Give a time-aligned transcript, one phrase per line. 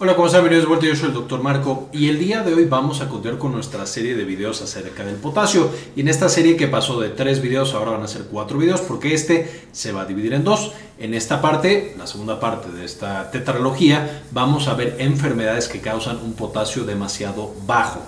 [0.00, 0.42] Hola, ¿cómo están?
[0.42, 1.42] Bienvenidos de vuelta, yo soy el Dr.
[1.42, 5.04] Marco y el día de hoy vamos a continuar con nuestra serie de videos acerca
[5.04, 5.72] del potasio.
[5.96, 8.80] Y en esta serie que pasó de tres videos, ahora van a ser cuatro videos
[8.80, 10.70] porque este se va a dividir en dos.
[11.00, 16.18] En esta parte, la segunda parte de esta tetralogía, vamos a ver enfermedades que causan
[16.18, 18.00] un potasio demasiado bajo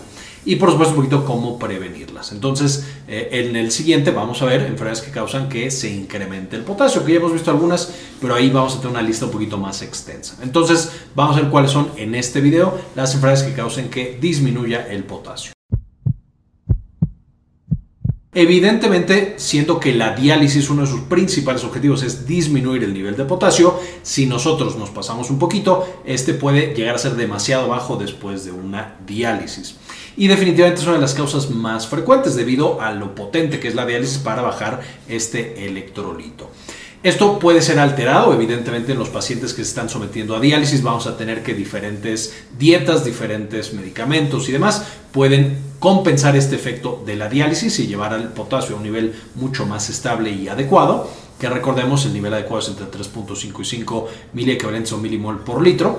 [0.45, 2.33] y por supuesto un poquito cómo prevenirlas.
[2.33, 6.63] Entonces, eh, en el siguiente vamos a ver enfermedades que causan que se incremente el
[6.63, 9.59] potasio, que ya hemos visto algunas, pero ahí vamos a tener una lista un poquito
[9.59, 10.37] más extensa.
[10.43, 14.87] Entonces, vamos a ver cuáles son en este video las enfermedades que causen que disminuya
[14.89, 15.53] el potasio.
[18.33, 23.25] Evidentemente, siendo que la diálisis uno de sus principales objetivos es disminuir el nivel de
[23.25, 28.45] potasio, si nosotros nos pasamos un poquito, este puede llegar a ser demasiado bajo después
[28.45, 29.75] de una diálisis.
[30.17, 33.75] Y definitivamente es una de las causas más frecuentes debido a lo potente que es
[33.75, 36.51] la diálisis para bajar este electrolito.
[37.03, 40.83] Esto puede ser alterado, evidentemente, en los pacientes que se están sometiendo a diálisis.
[40.85, 47.17] Vamos a tener que diferentes dietas, diferentes medicamentos y demás pueden compensar este efecto de
[47.17, 51.11] la diálisis y llevar al potasio a un nivel mucho más estable y adecuado.
[51.41, 55.99] Que recordemos, el nivel adecuado es entre 3.5 y 5 miliequivalentes o milimol por litro.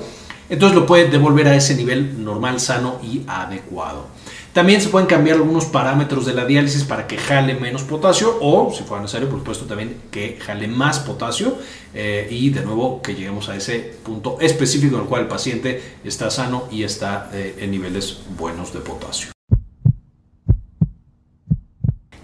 [0.49, 4.05] Entonces lo puede devolver a ese nivel normal, sano y adecuado.
[4.53, 8.71] También se pueden cambiar algunos parámetros de la diálisis para que jale menos potasio o,
[8.75, 11.57] si fuera necesario, por supuesto, también que jale más potasio
[11.93, 15.81] eh, y de nuevo que lleguemos a ese punto específico en el cual el paciente
[16.03, 19.31] está sano y está eh, en niveles buenos de potasio.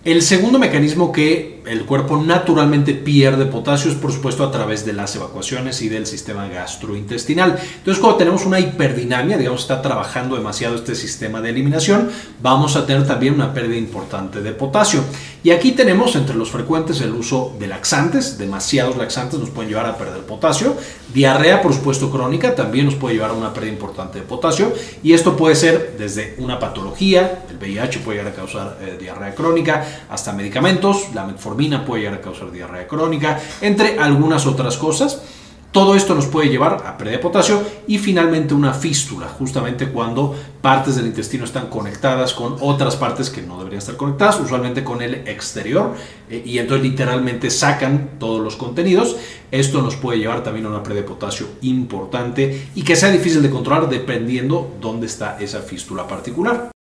[0.08, 4.93] El segundo mecanismo que el cuerpo naturalmente pierde potasio es por supuesto a través de
[4.93, 7.59] las evacuaciones y del sistema gastrointestinal.
[7.77, 12.09] Entonces cuando tenemos una hiperdinamia, digamos está trabajando demasiado este sistema de eliminación,
[12.41, 15.03] vamos a tener también una pérdida importante de potasio.
[15.43, 19.85] Y aquí tenemos entre los frecuentes el uso de laxantes, demasiados laxantes nos pueden llevar
[19.85, 20.75] a perder potasio,
[21.13, 24.73] diarrea por supuesto crónica también nos puede llevar a una pérdida importante de potasio
[25.03, 29.33] y esto puede ser desde una patología, el VIH puede llegar a causar eh, diarrea
[29.35, 35.22] crónica, hasta medicamentos, la metformina puede llegar a causar diarrea crónica, entre algunas otras cosas.
[35.72, 40.34] Todo esto nos puede llevar a pérdida de potasio y finalmente una fístula, justamente cuando
[40.62, 45.01] partes del intestino están conectadas con otras partes que no deberían estar conectadas, usualmente con
[45.01, 45.94] el exterior,
[46.29, 49.18] eh, y entonces literalmente sacan todos los contenidos.
[49.51, 53.44] Esto nos puede llevar también a una pérdida de potasio importante y que sea difícil
[53.44, 56.72] de controlar dependiendo dónde está esa fístula particular.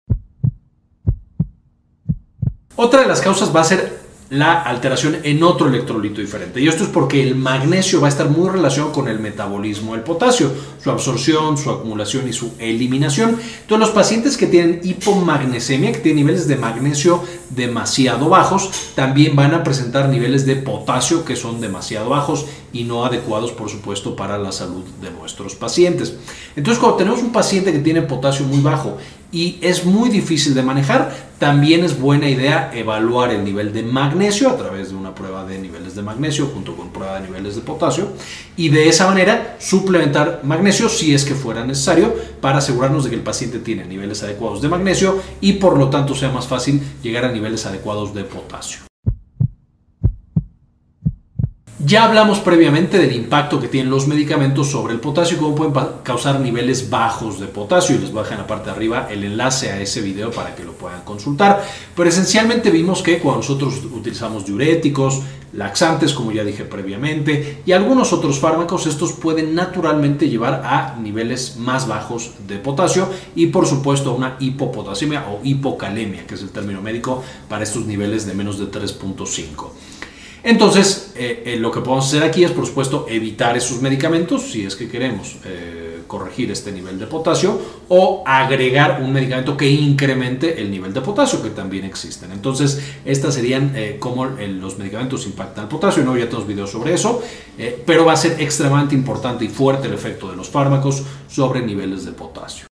[2.77, 6.61] Otra de las causas va a ser la alteración en otro electrolito diferente.
[6.61, 10.03] Y esto es porque el magnesio va a estar muy relacionado con el metabolismo del
[10.03, 13.39] potasio, su absorción, su acumulación y su eliminación.
[13.61, 19.55] Entonces los pacientes que tienen hipomagnesemia, que tienen niveles de magnesio demasiado bajos, también van
[19.55, 24.39] a presentar niveles de potasio que son demasiado bajos y no adecuados, por supuesto, para
[24.39, 26.17] la salud de nuestros pacientes.
[26.57, 28.99] Entonces cuando tenemos un paciente que tiene potasio muy bajo
[29.31, 34.16] y es muy difícil de manejar, también es buena idea evaluar el nivel de magnesio
[34.17, 37.61] a través de una prueba de niveles de magnesio junto con prueba de niveles de
[37.61, 38.09] potasio
[38.57, 43.17] y de esa manera suplementar magnesio si es que fuera necesario para asegurarnos de que
[43.17, 47.25] el paciente tiene niveles adecuados de magnesio y por lo tanto sea más fácil llegar
[47.27, 48.86] a niveles adecuados de potasio.
[51.87, 55.73] Ya hablamos previamente del impacto que tienen los medicamentos sobre el potasio y cómo pueden
[56.03, 57.97] causar niveles bajos de potasio.
[57.97, 60.57] Les voy a dejar en la parte de arriba el enlace a ese video para
[60.57, 61.65] que lo puedan consultar.
[61.95, 68.13] Pero esencialmente vimos que cuando nosotros utilizamos diuréticos, laxantes, como ya dije previamente, y algunos
[68.13, 74.11] otros fármacos, estos pueden naturalmente llevar a niveles más bajos de potasio y por supuesto
[74.11, 78.59] a una hipopotasemia o hipocalemia, que es el término médico para estos niveles de menos
[78.59, 79.69] de 3.5.
[80.47, 84.65] Entonces, eh, eh, lo que podemos hacer aquí es, por supuesto, evitar esos medicamentos si
[84.65, 90.63] es que queremos eh, corregir este nivel de potasio o agregar un medicamento que incremente
[90.63, 92.31] el nivel de potasio, que también existen.
[92.31, 96.05] Entonces, estas serían cómo los medicamentos impactan el potasio.
[96.05, 97.21] No, ya tenemos videos sobre eso,
[97.85, 102.05] pero va a ser extremadamente importante y fuerte el efecto de los fármacos sobre niveles
[102.05, 102.67] de potasio.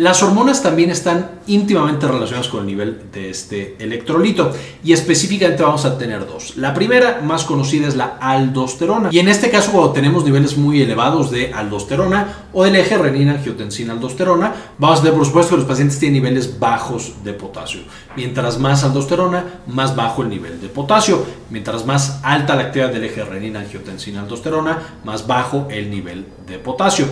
[0.00, 4.52] Las hormonas también están íntimamente relacionadas con el nivel de este electrolito
[4.84, 6.56] y específicamente vamos a tener dos.
[6.56, 10.80] La primera más conocida es la aldosterona y en este caso cuando tenemos niveles muy
[10.80, 15.62] elevados de aldosterona o del eje renina, angiotensina, aldosterona, vamos a ver por supuesto que
[15.62, 17.80] los pacientes tienen niveles bajos de potasio.
[18.14, 21.26] Mientras más aldosterona, más bajo el nivel de potasio.
[21.50, 26.60] Mientras más alta la actividad del eje renina, angiotensina, aldosterona, más bajo el nivel de
[26.60, 27.06] potasio.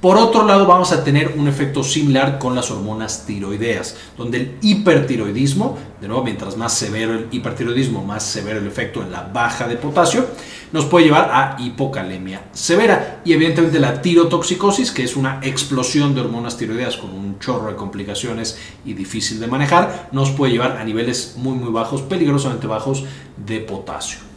[0.00, 4.56] Por otro lado, vamos a tener un efecto similar con las hormonas tiroideas, donde el
[4.62, 9.68] hipertiroidismo, de nuevo, mientras más severo el hipertiroidismo, más severo el efecto en la baja
[9.68, 10.26] de potasio,
[10.72, 16.22] nos puede llevar a hipocalemia severa y evidentemente la tirotoxicosis, que es una explosión de
[16.22, 20.84] hormonas tiroideas con un chorro de complicaciones y difícil de manejar, nos puede llevar a
[20.84, 23.04] niveles muy muy bajos, peligrosamente bajos
[23.36, 24.29] de potasio.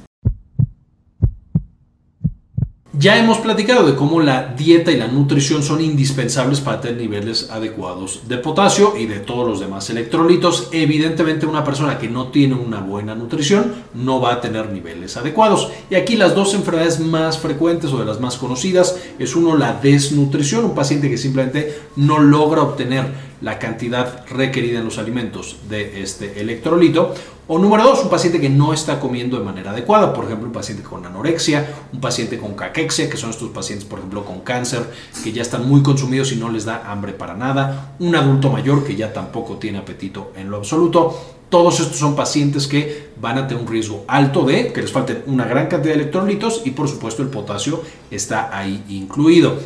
[2.95, 7.49] Ya hemos platicado de cómo la dieta y la nutrición son indispensables para tener niveles
[7.49, 10.69] adecuados de potasio y de todos los demás electrolitos.
[10.71, 15.71] Evidentemente una persona que no tiene una buena nutrición no va a tener niveles adecuados.
[15.89, 19.73] Y aquí las dos enfermedades más frecuentes o de las más conocidas es uno la
[19.73, 26.01] desnutrición, un paciente que simplemente no logra obtener la cantidad requerida en los alimentos de
[26.03, 27.13] este electrolito.
[27.45, 30.53] O número dos, un paciente que no está comiendo de manera adecuada, por ejemplo, un
[30.53, 34.89] paciente con anorexia, un paciente con caquexia, que son estos pacientes, por ejemplo, con cáncer,
[35.25, 38.85] que ya están muy consumidos y no les da hambre para nada, un adulto mayor
[38.85, 41.19] que ya tampoco tiene apetito en lo absoluto.
[41.49, 45.23] Todos estos son pacientes que van a tener un riesgo alto de que les falten
[45.27, 49.57] una gran cantidad de electrolitos y por supuesto el potasio está ahí incluido.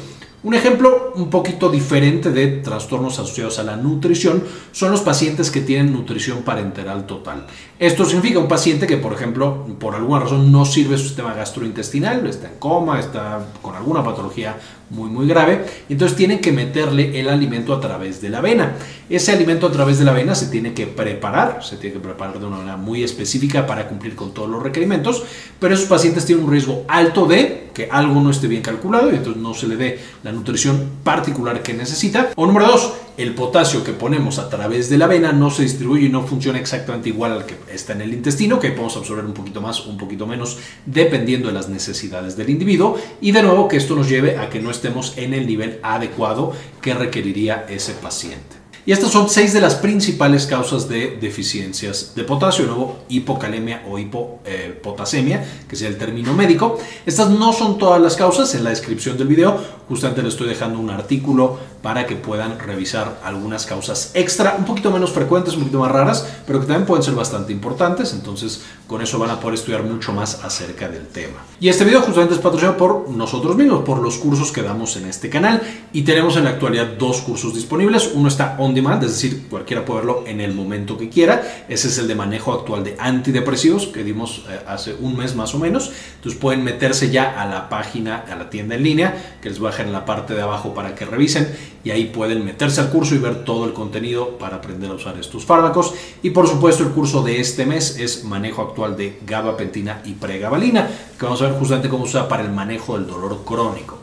[0.44, 5.62] Un ejemplo un poquito diferente de trastornos asociados a la nutrición son los pacientes que
[5.62, 7.48] tienen nutrición parenteral total.
[7.80, 12.28] Esto significa un paciente que, por ejemplo, por alguna razón no sirve su sistema gastrointestinal,
[12.28, 14.57] está en coma, está con alguna patología
[14.89, 18.75] muy muy grave, y entonces tienen que meterle el alimento a través de la vena.
[19.10, 22.40] Ese alimento a través de la vena se tiene que preparar, se tiene que preparar
[22.40, 25.24] de una manera muy específica para cumplir con todos los requerimientos,
[25.60, 29.18] pero esos pacientes tienen un riesgo alto de que algo no esté bien calculado y
[29.18, 32.32] entonces no se le dé la nutrición particular que necesita.
[32.36, 36.08] O número dos, el potasio que ponemos a través de la vena no se distribuye
[36.08, 39.34] y no funciona exactamente igual al que está en el intestino, que podemos absorber un
[39.34, 42.98] poquito más un poquito menos dependiendo de las necesidades del individuo.
[43.22, 46.52] Y de nuevo que esto nos lleve a que no estemos en el nivel adecuado
[46.82, 48.67] que requeriría ese paciente.
[48.88, 54.00] Y estas son seis de las principales causas de deficiencias de potasio, nuevo hipocalemia o
[54.00, 56.80] hipopotasemia, que es el término médico.
[57.06, 60.80] Estas no son todas las causas, en la descripción del video justamente les estoy dejando
[60.80, 65.80] un artículo para que puedan revisar algunas causas extra, un poquito menos frecuentes, un poquito
[65.80, 69.56] más raras, pero que también pueden ser bastante importantes, entonces con eso van a poder
[69.56, 71.38] estudiar mucho más acerca del tema.
[71.60, 75.06] Y este video justamente es patrocinado por nosotros mismos, por los cursos que damos en
[75.06, 75.62] este canal
[75.94, 80.00] y tenemos en la actualidad dos cursos disponibles, uno está on es decir, cualquiera puede
[80.00, 84.04] verlo en el momento que quiera, ese es el de manejo actual de antidepresivos que
[84.04, 88.24] dimos eh, hace un mes más o menos, entonces pueden meterse ya a la página,
[88.30, 90.74] a la tienda en línea, que les voy a dejar en la parte de abajo
[90.74, 91.48] para que revisen
[91.84, 95.18] y ahí pueden meterse al curso y ver todo el contenido para aprender a usar
[95.18, 95.94] estos fármacos.
[96.22, 100.88] Y por supuesto el curso de este mes es manejo actual de gabapentina y pregabalina,
[101.18, 103.97] que vamos a ver justamente cómo se usa para el manejo del dolor crónico.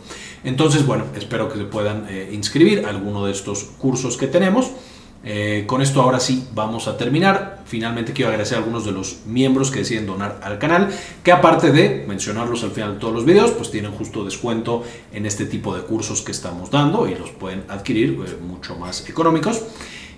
[0.44, 4.70] Entonces, bueno, espero que se puedan eh, inscribir a alguno de estos cursos que tenemos.
[5.26, 7.62] Eh, con esto ahora sí vamos a terminar.
[7.64, 10.90] Finalmente quiero agradecer a algunos de los miembros que deciden donar al canal,
[11.22, 15.24] que aparte de mencionarlos al final de todos los videos, pues tienen justo descuento en
[15.24, 19.62] este tipo de cursos que estamos dando y los pueden adquirir eh, mucho más económicos.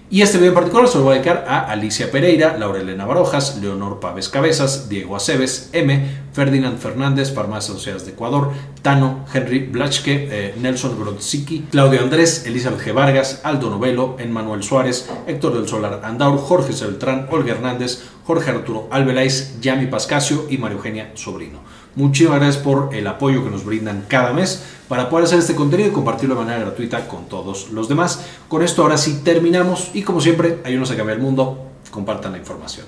[0.08, 3.58] Y este video en particular se lo voy a dedicar a Alicia Pereira, Laurelena Barojas,
[3.60, 8.50] Leonor Pávez Cabezas, Diego Aceves, M, Ferdinand Fernández, Farmacias Asociadas de Ecuador,
[8.82, 12.92] Tano, Henry Blachke, eh, Nelson Grodzicki, Claudio Andrés, Elizabeth G.
[12.92, 18.86] Vargas, Aldo Novelo, Emmanuel Suárez, Héctor del Solar Andaur, Jorge Sebeltrán, Olga Hernández, Jorge Arturo
[18.90, 21.60] Albeláis, Yami Pascasio y María Eugenia Sobrino.
[21.94, 25.88] Muchísimas gracias por el apoyo que nos brindan cada mes para poder hacer este contenido
[25.88, 28.26] y compartirlo de manera gratuita con todos los demás.
[28.48, 32.38] Con esto ahora sí terminamos y como siempre, ayúdenos a cambiar el mundo, compartan la
[32.38, 32.86] información.